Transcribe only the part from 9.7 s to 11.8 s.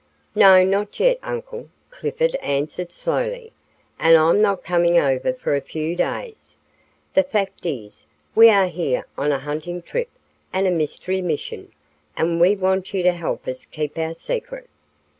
trip and a mystery mission,